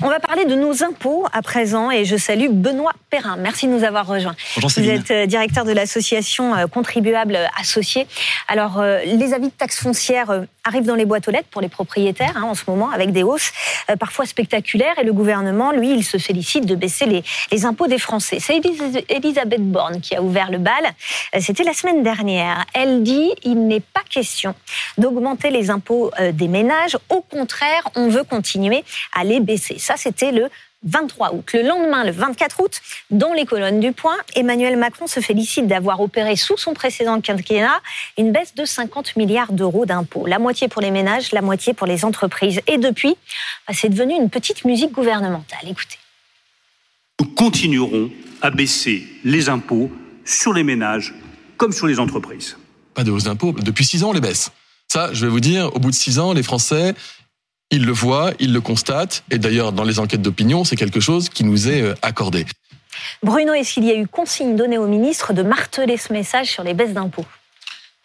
[0.00, 3.36] On va parler de nos impôts à présent et je salue Benoît Perrin.
[3.36, 4.36] Merci de nous avoir rejoints.
[4.54, 8.06] Bonjour Vous êtes euh, directeur de l'association euh, Contribuables Associés.
[8.46, 11.68] Alors, euh, les avis de taxes foncières arrivent dans les boîtes aux lettres pour les
[11.68, 13.50] propriétaires hein, en ce moment avec des hausses
[13.98, 17.98] parfois spectaculaires et le gouvernement, lui, il se félicite de baisser les, les impôts des
[17.98, 18.38] Français.
[18.38, 18.60] C'est
[19.08, 20.74] Elisabeth Borne qui a ouvert le bal.
[21.40, 22.66] C'était la semaine dernière.
[22.74, 24.54] Elle dit il n'est pas question
[24.98, 26.98] d'augmenter les impôts des ménages.
[27.08, 28.84] Au contraire, on veut continuer
[29.16, 29.78] à les baisser.
[29.88, 30.50] Ça, c'était le
[30.82, 31.48] 23 août.
[31.54, 36.02] Le lendemain, le 24 août, dans les colonnes du Point, Emmanuel Macron se félicite d'avoir
[36.02, 37.80] opéré sous son précédent quinquennat
[38.18, 40.26] une baisse de 50 milliards d'euros d'impôts.
[40.26, 42.60] La moitié pour les ménages, la moitié pour les entreprises.
[42.66, 43.16] Et depuis,
[43.66, 45.60] bah, c'est devenu une petite musique gouvernementale.
[45.62, 45.96] Écoutez.
[47.20, 48.10] Nous continuerons
[48.42, 49.90] à baisser les impôts
[50.26, 51.14] sur les ménages
[51.56, 52.58] comme sur les entreprises.
[52.92, 53.52] Pas de hausse d'impôts.
[53.52, 54.52] Depuis six ans, on les baisse.
[54.86, 56.94] Ça, je vais vous dire, au bout de six ans, les Français,
[57.70, 59.24] ils le voient, ils le constatent.
[59.30, 62.46] Et d'ailleurs, dans les enquêtes d'opinion, c'est quelque chose qui nous est euh, accordé.
[63.22, 66.64] Bruno, est-ce qu'il y a eu consigne donnée au ministre de marteler ce message sur
[66.64, 67.26] les baisses d'impôts?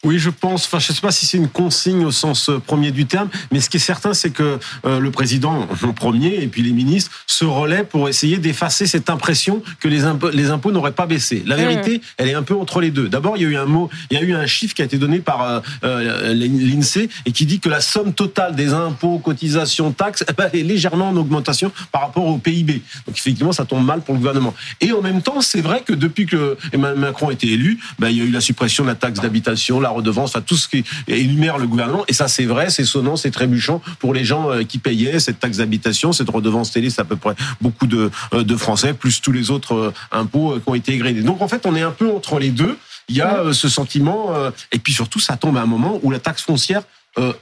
[0.03, 0.65] Oui, je pense.
[0.65, 3.29] Enfin, je ne sais pas si c'est une consigne au sens euh, premier du terme,
[3.51, 6.71] mais ce qui est certain, c'est que euh, le président, en premier, et puis les
[6.71, 11.05] ministres, se relaient pour essayer d'effacer cette impression que les impôts, les impôts n'auraient pas
[11.05, 11.43] baissé.
[11.45, 12.01] La vérité, mmh.
[12.17, 13.07] elle est un peu entre les deux.
[13.07, 14.85] D'abord, il y a eu un mot, il y a eu un chiffre qui a
[14.85, 19.91] été donné par euh, l'INSEE et qui dit que la somme totale des impôts, cotisations,
[19.91, 22.81] taxes eh ben, est légèrement en augmentation par rapport au PIB.
[23.07, 24.53] Donc effectivement, ça tombe mal pour le gouvernement.
[24.81, 28.09] Et en même temps, c'est vrai que depuis que Emmanuel Macron a été élu, ben,
[28.09, 30.67] il y a eu la suppression de la taxe d'habitation, la redevance, à tout ce
[30.67, 32.03] qui énumère le gouvernement.
[32.07, 35.39] Et ça, c'est vrai, c'est sonnant, c'est trébuchant pour les gens euh, qui payaient cette
[35.39, 39.21] taxe d'habitation, cette redevance télé, c'est à peu près beaucoup de, euh, de Français, plus
[39.21, 41.21] tous les autres euh, impôts qui ont été égrenés.
[41.21, 42.77] Donc en fait, on est un peu entre les deux.
[43.09, 44.33] Il y a ce sentiment,
[44.71, 46.83] et puis surtout, ça tombe à un moment où la taxe foncière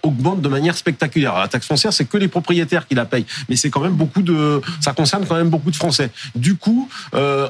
[0.03, 1.37] augmente de manière spectaculaire.
[1.37, 4.21] la taxe foncière, c'est que les propriétaires qui la payent, mais c'est quand même beaucoup
[4.21, 6.11] de, ça concerne quand même beaucoup de Français.
[6.35, 6.89] Du coup,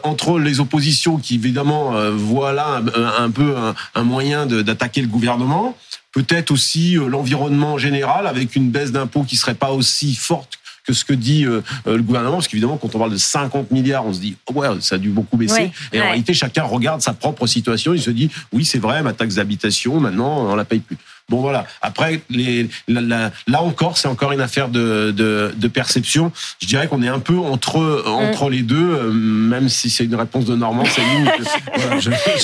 [0.03, 2.81] entre les oppositions qui évidemment voient là
[3.17, 3.55] un, peu
[3.95, 5.75] un, moyen d'attaquer le gouvernement,
[6.11, 11.05] peut-être aussi l'environnement général avec une baisse d'impôts qui serait pas aussi forte que ce
[11.05, 14.13] que dit euh, euh, le gouvernement, parce qu'évidemment, quand on parle de 50 milliards, on
[14.13, 15.71] se dit, oh ouais, ça a dû beaucoup baisser.
[15.93, 19.13] et en réalité, chacun regarde sa propre situation, il se dit, oui, c'est vrai, ma
[19.13, 20.97] taxe d'habitation, maintenant, on la paye plus.
[21.29, 21.65] Bon voilà.
[21.81, 26.31] Après, les, là encore, c'est encore une affaire de, de, de perception.
[26.61, 28.51] Je dirais qu'on est un peu entre entre mm.
[28.51, 30.85] les deux, euh, même si c'est une réponse de Normand.
[30.85, 31.25] Céline.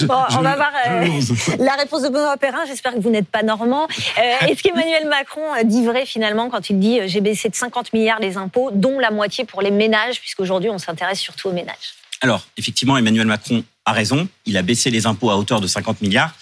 [0.06, 0.72] voilà, on va voir
[1.60, 2.66] la réponse de Benoît Perrin.
[2.68, 3.88] J'espère que vous n'êtes pas normand.
[4.18, 8.38] Est-ce qu'Emmanuel Macron dit vrai finalement quand il dit j'ai baissé de 50 milliards les
[8.38, 11.96] impôts, dont la moitié pour les ménages, puisqu'aujourd'hui on s'intéresse surtout aux ménages?
[12.22, 14.28] Alors, effectivement, Emmanuel Macron a raison.
[14.46, 16.34] Il a baissé les impôts à hauteur de 50 milliards.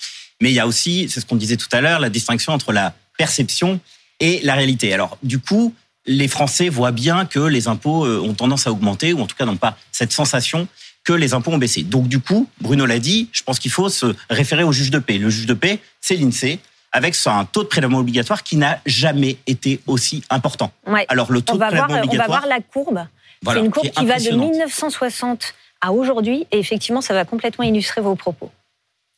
[0.41, 2.71] Mais il y a aussi, c'est ce qu'on disait tout à l'heure, la distinction entre
[2.71, 3.79] la perception
[4.19, 4.93] et la réalité.
[4.93, 5.73] Alors, du coup,
[6.05, 9.35] les Français voient bien que les impôts euh, ont tendance à augmenter, ou en tout
[9.35, 10.67] cas n'ont pas cette sensation
[11.03, 11.83] que les impôts ont baissé.
[11.83, 14.99] Donc, du coup, Bruno l'a dit, je pense qu'il faut se référer au juge de
[14.99, 15.17] paix.
[15.17, 16.59] Le juge de paix, c'est l'INSEE
[16.95, 20.71] avec un taux de prélèvement obligatoire qui n'a jamais été aussi important.
[21.09, 23.07] Alors le taux on va de prélèvement voir, obligatoire, on va voir la courbe.
[23.45, 27.99] c'est une courbe qui, va de 1960 à aujourd'hui, et effectivement, ça va complètement illustrer
[27.99, 28.49] vos propos.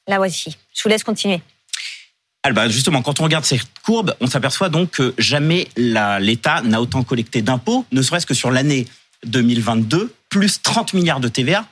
[0.08, 0.58] Là voici.
[0.76, 1.42] Je vous laisse continuer.
[2.44, 6.82] Ah, bah, justement, quand on regarde ces courbes, on s'aperçoit donc que jamais l'État n'a
[6.82, 8.86] autant collecté d'impôts, ne serait-ce que sur l'année
[9.26, 11.66] 2022, plus 30 milliards de TVA,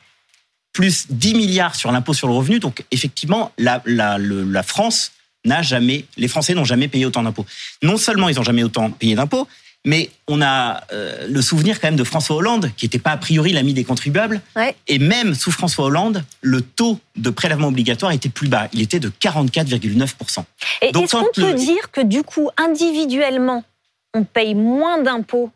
[0.73, 2.59] plus 10 milliards sur l'impôt sur le revenu.
[2.59, 5.13] Donc effectivement, la, la France
[5.45, 7.45] n'a jamais, les Français n'ont jamais payé autant d'impôts.
[7.81, 9.47] Non seulement ils n'ont jamais autant payé d'impôts,
[9.85, 13.17] mais on a euh, le souvenir quand même de François Hollande, qui n'était pas a
[13.17, 14.41] priori l'ami des contribuables.
[14.87, 18.67] Et même sous François Hollande, le taux de prélèvement obligatoire était plus bas.
[18.73, 20.43] Il était de 44,9%.
[20.81, 23.63] Et est-ce qu'on peut dire que du coup, individuellement,
[24.13, 25.51] on paye moins d'impôts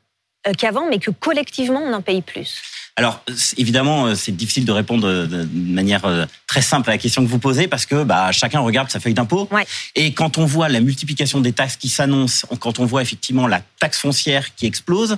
[0.48, 2.62] euh, qu'avant, mais que collectivement, on en paye plus?
[3.00, 3.24] Alors
[3.56, 7.24] évidemment, euh, c'est difficile de répondre euh, de manière euh, très simple à la question
[7.24, 9.48] que vous posez parce que bah, chacun regarde sa feuille d'impôt.
[9.96, 13.62] Et quand on voit la multiplication des taxes qui s'annoncent, quand on voit effectivement la
[13.80, 15.18] taxe foncière qui explose,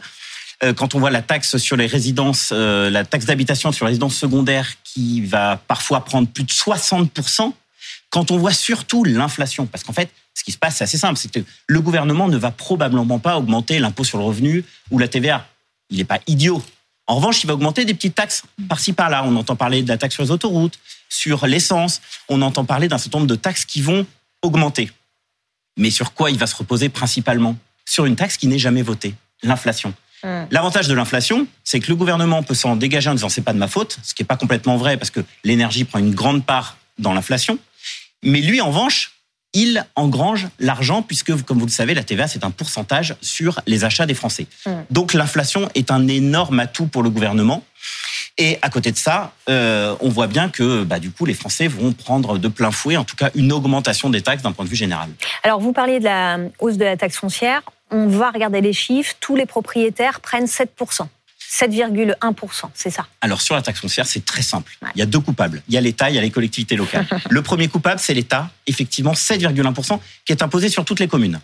[0.76, 4.68] quand on voit la taxe sur les résidences, la taxe d'habitation sur les résidences secondaires
[4.84, 7.52] qui va parfois prendre plus de 60%,
[8.12, 11.18] quand on voit surtout l'inflation, parce qu'en fait, ce qui se passe, c'est assez simple,
[11.18, 15.08] c'est que le gouvernement ne va probablement pas augmenter l'impôt sur le revenu ou la
[15.08, 15.48] TVA.
[15.90, 16.62] Il n'est pas idiot
[17.12, 19.24] en revanche, il va augmenter des petites taxes par-ci par-là.
[19.26, 20.80] On entend parler de la taxe sur les autoroutes,
[21.10, 22.00] sur l'essence.
[22.30, 24.06] On entend parler d'un certain nombre de taxes qui vont
[24.42, 24.90] augmenter.
[25.76, 27.58] Mais sur quoi il va se reposer principalement?
[27.86, 29.14] Sur une taxe qui n'est jamais votée,
[29.44, 29.94] l'inflation.
[30.24, 30.46] Hmm.
[30.52, 33.60] L'avantage de l'inflation, c'est que le gouvernement peut s'en dégager en disant c'est pas de
[33.60, 36.78] ma faute, ce qui n'est pas complètement vrai parce que l'énergie prend une grande part
[36.98, 37.60] dans l'inflation.
[38.24, 39.16] Mais lui, en revanche,
[39.54, 43.84] il engrange l'argent puisque, comme vous le savez, la TVA, c'est un pourcentage sur les
[43.84, 44.48] achats des Français.
[44.66, 44.72] Mmh.
[44.90, 47.64] Donc l'inflation est un énorme atout pour le gouvernement.
[48.38, 51.68] Et à côté de ça, euh, on voit bien que bah, du coup, les Français
[51.68, 54.70] vont prendre de plein fouet, en tout cas, une augmentation des taxes d'un point de
[54.70, 55.10] vue général.
[55.44, 57.62] Alors, vous parliez de la hausse de la taxe foncière.
[57.92, 59.16] On va regarder les chiffres.
[59.20, 60.72] Tous les propriétaires prennent 7
[61.52, 63.06] 7,1%, c'est ça.
[63.20, 64.78] Alors sur la taxe foncière, c'est très simple.
[64.96, 65.62] Il y a deux coupables.
[65.68, 67.06] Il y a l'État, il y a les collectivités locales.
[67.30, 71.42] le premier coupable, c'est l'État, effectivement 7,1%, qui est imposé sur toutes les communes.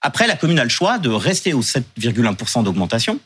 [0.00, 3.18] Après, la commune a le choix de rester au 7,1% d'augmentation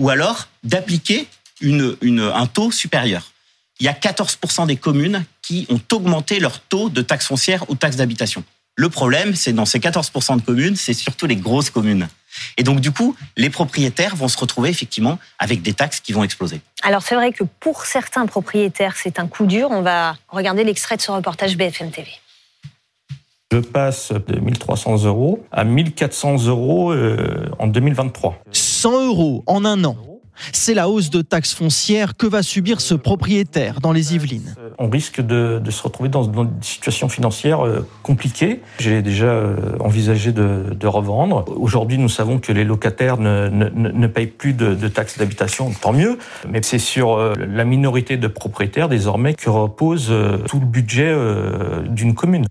[0.00, 1.28] ou alors d'appliquer
[1.60, 1.96] une,
[2.34, 3.30] un taux supérieur.
[3.78, 7.76] Il y a 14% des communes qui ont augmenté leur taux de taxe foncière ou
[7.76, 8.42] taxe d'habitation.
[8.74, 12.08] Le problème, c'est dans ces 14% de communes, c'est surtout les grosses communes.
[12.56, 16.24] Et donc, du coup, les propriétaires vont se retrouver effectivement avec des taxes qui vont
[16.24, 16.60] exploser.
[16.82, 19.68] Alors, c'est vrai que pour certains propriétaires, c'est un coup dur.
[19.70, 22.08] On va regarder l'extrait de ce reportage BFM TV.
[23.50, 28.42] Je passe de 1300 euros à 1400 euros euh, en 2023.
[28.52, 29.96] 100 euros en un an.
[30.52, 34.54] C'est la hausse de taxes foncières que va subir ce propriétaire dans les Yvelines.
[34.78, 38.60] On risque de, se retrouver dans, une situation financière euh, compliquée.
[38.78, 41.44] J'ai déjà euh, envisagé de, revendre.
[41.56, 46.18] Aujourd'hui, nous savons que les locataires ne, payent plus de, taxes d'habitation, tant mieux.
[46.48, 50.12] Mais c'est sur euh, la minorité de propriétaires désormais que repose
[50.46, 51.14] tout le budget
[51.88, 52.46] d'une commune.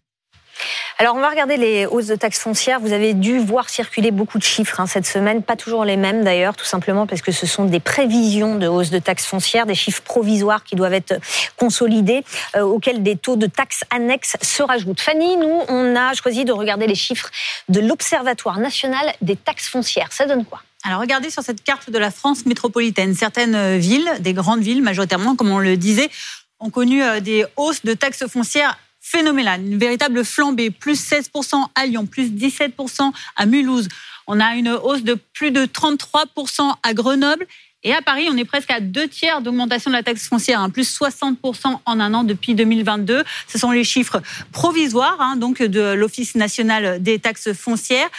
[0.99, 2.79] Alors, on va regarder les hausses de taxes foncières.
[2.79, 6.23] Vous avez dû voir circuler beaucoup de chiffres hein, cette semaine, pas toujours les mêmes
[6.23, 9.75] d'ailleurs, tout simplement parce que ce sont des prévisions de hausse de taxes foncières, des
[9.75, 11.13] chiffres provisoires qui doivent être
[11.55, 12.23] consolidés,
[12.55, 14.99] euh, auxquels des taux de taxes annexes se rajoutent.
[14.99, 17.29] Fanny, nous, on a choisi de regarder les chiffres
[17.69, 20.11] de l'Observatoire national des taxes foncières.
[20.11, 20.63] Ça donne quoi?
[20.83, 24.81] Alors regardez sur cette carte de la France métropolitaine, certaines euh, villes, des grandes villes
[24.81, 26.09] majoritairement, comme on le disait,
[26.59, 31.85] ont connu euh, des hausses de taxes foncières phénoménal, une véritable flambée, plus 16% à
[31.85, 33.87] Lyon, plus 17% à Mulhouse.
[34.27, 37.47] On a une hausse de plus de 33% à Grenoble.
[37.83, 40.69] Et à Paris, on est presque à deux tiers d'augmentation de la taxe foncière, hein,
[40.69, 43.23] plus 60% en un an depuis 2022.
[43.47, 44.21] Ce sont les chiffres
[44.51, 48.09] provisoires hein, donc de l'Office national des taxes foncières.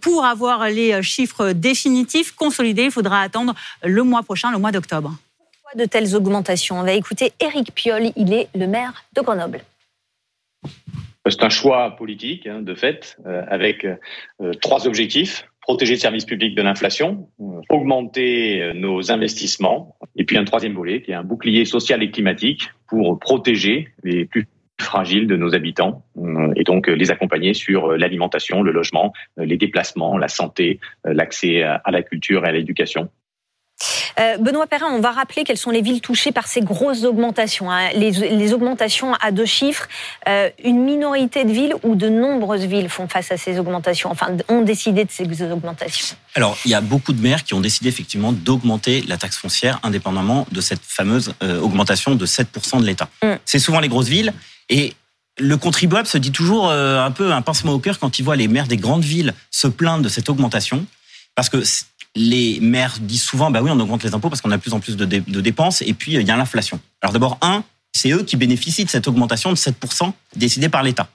[0.00, 5.14] Pour avoir les chiffres définitifs consolidés, il faudra attendre le mois prochain, le mois d'octobre.
[5.52, 6.80] Pourquoi de telles augmentations?
[6.80, 9.62] On va écouter Éric Piolle, il est le maire de Grenoble.
[11.30, 16.24] C'est un choix politique, hein, de fait, euh, avec euh, trois objectifs protéger le service
[16.24, 21.24] public de l'inflation, euh, augmenter nos investissements, et puis un troisième volet qui est un
[21.24, 24.46] bouclier social et climatique pour protéger les plus
[24.80, 26.04] fragiles de nos habitants
[26.56, 32.02] et donc les accompagner sur l'alimentation, le logement, les déplacements, la santé, l'accès à la
[32.02, 33.10] culture et à l'éducation.
[34.18, 37.70] Euh, Benoît Perrin, on va rappeler quelles sont les villes touchées par ces grosses augmentations.
[37.70, 37.90] Hein.
[37.94, 39.86] Les, augmentations à deux chiffres,
[40.28, 44.36] euh, une minorité de villes ou de nombreuses villes font face à ces augmentations, enfin
[44.48, 46.16] ont décidé de ces augmentations.
[46.34, 49.78] Alors, il y a beaucoup de maires qui ont décidé effectivement d'augmenter la taxe foncière
[49.82, 53.08] indépendamment de cette fameuse euh, augmentation de 7% de l'État.
[53.22, 53.34] Mm.
[53.44, 54.32] C'est souvent les grosses villes
[54.68, 54.94] et
[55.38, 58.48] le contribuable se dit toujours un peu un pincement au cœur quand il voit les
[58.48, 60.84] maires des grandes villes se plaindre de cette augmentation
[61.36, 61.62] parce que
[62.14, 64.72] les maires disent souvent, bah oui, on augmente les impôts parce qu'on a de plus
[64.72, 65.04] en plus de,
[65.40, 66.80] dépenses, et puis euh, il y a l'inflation.
[67.02, 71.08] Alors d'abord, un, c'est eux qui bénéficient de cette augmentation de 7% décidée par l'État.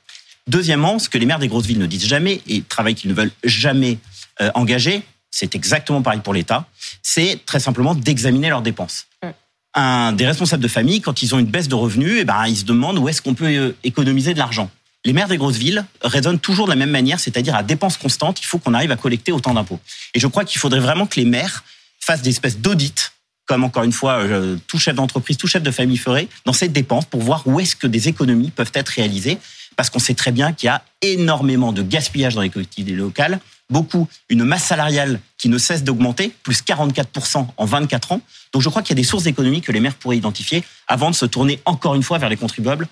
[0.47, 3.15] Deuxièmement, ce que les maires des grosses villes ne disent jamais, et travail qu'ils ne
[3.15, 3.97] veulent jamais
[4.41, 6.67] euh, engager, c'est exactement pareil pour l'État,
[7.01, 9.07] c'est très simplement d'examiner leurs dépenses.
[9.23, 9.27] Mm.
[9.75, 12.57] Un, des responsables de famille, quand ils ont une baisse de revenus, eh ben, ils
[12.57, 14.69] se demandent où est-ce qu'on peut euh, économiser de l'argent
[15.05, 18.39] les maires des grosses villes raisonnent toujours de la même manière, c'est-à-dire à dépenses constantes,
[18.41, 19.79] il faut qu'on arrive à collecter autant d'impôts.
[20.13, 21.63] Et je crois qu'il faudrait vraiment que les maires
[21.99, 23.11] fassent des espèces d'audits,
[23.45, 26.69] comme encore une fois euh, tout chef d'entreprise, tout chef de famille ferait, dans ces
[26.69, 29.37] dépenses pour voir où est-ce que des économies peuvent être réalisées,
[29.75, 33.39] parce qu'on sait très bien qu'il y a énormément de gaspillage dans les collectivités locales,
[33.69, 38.21] beaucoup, une masse salariale qui ne cesse d'augmenter, plus 44% en 24 ans.
[38.53, 41.09] Donc je crois qu'il y a des sources d'économie que les maires pourraient identifier avant
[41.09, 42.87] de se tourner encore une fois vers les contribuables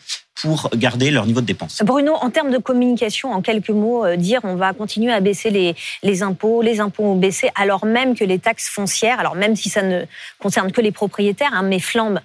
[1.84, 5.50] Bruno, en termes de communication, en quelques mots, euh, dire on va continuer à baisser
[5.50, 9.56] les, les impôts, les impôts ont baissé, alors même que les taxes foncières, alors même
[9.56, 10.04] si ça ne
[10.40, 12.22] concerne que les propriétaires, hein, mais flambent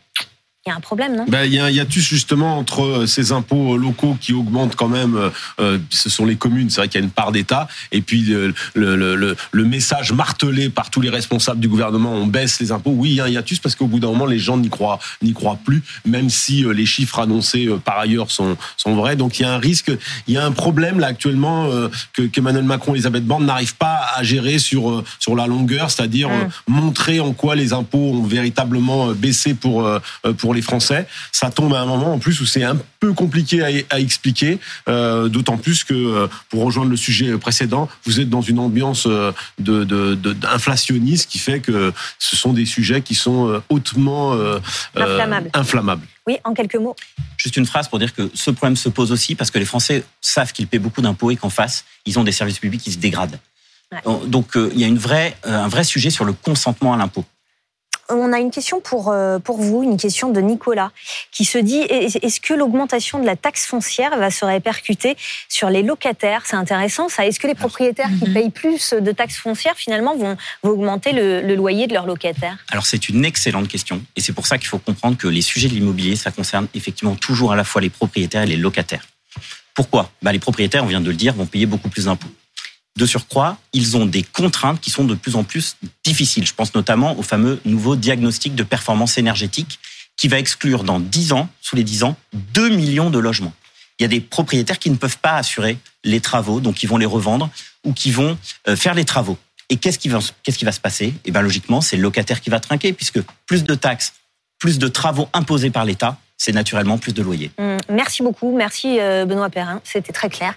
[0.66, 1.24] il y a un problème, non?
[1.28, 4.88] Ben, Il y a un hiatus justement entre euh, ces impôts locaux qui augmentent quand
[4.88, 5.30] même, euh,
[5.60, 8.22] euh, ce sont les communes, c'est vrai qu'il y a une part d'État, et puis
[8.22, 12.72] le, le, le, le, message martelé par tous les responsables du gouvernement, on baisse les
[12.72, 12.90] impôts.
[12.90, 14.98] Oui, il y a un hiatus parce qu'au bout d'un moment, les gens n'y croient,
[15.22, 19.14] n'y croient plus, même si les chiffres annoncés par ailleurs sont, sont vrais.
[19.14, 19.92] Donc il y a un risque,
[20.26, 21.70] il y a un problème là actuellement
[22.12, 26.28] que qu'Emmanuel Macron et Elisabeth Borne n'arrivent pas à gérer sur, sur la longueur, c'est-à-dire
[26.28, 26.48] mmh.
[26.68, 29.88] montrer en quoi les impôts ont véritablement baissé pour,
[30.38, 31.06] pour les Français.
[31.32, 34.58] Ça tombe à un moment en plus où c'est un peu compliqué à, expliquer,
[34.88, 39.06] euh, d'autant plus que euh, pour rejoindre le sujet précédent, vous êtes dans une ambiance
[39.06, 44.36] de, de, inflationniste qui fait que ce sont des sujets qui sont hautement
[44.94, 45.50] inflammables.
[45.54, 46.06] inflammables.
[46.26, 46.96] Oui, en quelques mots.
[47.36, 50.04] Juste une phrase pour dire que ce problème se pose aussi parce que les Français
[50.20, 52.98] savent qu'ils paient beaucoup d'impôts et qu'en face, ils ont des services publics qui se
[52.98, 53.38] dégradent.
[54.26, 57.24] Donc il y a une vraie, un vrai sujet sur le consentement à l'impôt
[58.08, 60.90] on a une question pour, euh, pour vous, une question de Nicolas,
[61.30, 65.16] qui se dit est-ce que l'augmentation de la taxe foncière va se répercuter
[65.48, 66.42] sur les locataires?
[66.44, 67.26] C'est intéressant ça.
[67.26, 68.34] Est-ce que les propriétaires qui mhm.
[68.34, 72.58] payent plus de taxes foncières finalement vont, augmenter le, loyer de leurs locataires?
[72.70, 75.68] Alors c'est une excellente question et c'est pour ça qu'il faut comprendre que les sujets
[75.68, 79.06] de l'immobilier, ça concerne effectivement toujours à la fois les propriétaires et les locataires.
[79.74, 80.10] Pourquoi?
[80.22, 82.28] Bah, Les propriétaires, on vient de le dire, vont payer beaucoup plus d'impôts.
[82.96, 86.46] De surcroît, ils ont des contraintes qui sont de plus en plus difficiles.
[86.46, 89.78] Je pense notamment au fameux nouveau diagnostic de performance énergétique
[90.16, 93.52] qui va exclure dans 10 ans, sous les 10 ans, 2 millions de logements.
[93.98, 96.96] Il y a des propriétaires qui ne peuvent pas assurer les travaux, donc ils vont
[96.96, 97.50] les revendre
[97.84, 98.38] ou qui vont
[98.68, 99.38] euh, faire les travaux.
[99.68, 101.14] Et qu'est-ce qui va, qu'est-ce qui va se passer?
[101.24, 104.12] Eh bien, logiquement, c'est le locataire qui va trinquer, puisque plus de taxes,
[104.58, 107.50] plus de travaux imposés par l'État, c'est naturellement plus de loyers.
[107.58, 108.54] Mmh, merci beaucoup.
[108.56, 109.80] Merci euh, Benoît Perrin.
[109.84, 110.56] C'était très clair.